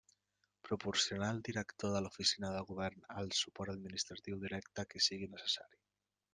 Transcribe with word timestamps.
Proporcionar 0.69 1.27
al 1.33 1.41
director 1.49 1.93
de 1.97 2.01
l'Oficina 2.05 2.51
del 2.55 2.67
Govern 2.71 3.05
el 3.25 3.31
suport 3.43 3.77
administratiu 3.77 4.43
directe 4.47 4.91
que 4.95 5.07
sigui 5.11 5.33
necessari. 5.39 5.83